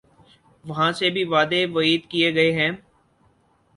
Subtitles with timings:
[0.65, 2.71] وہاں سے بھی وعدے وعید کیے گئے ہیں۔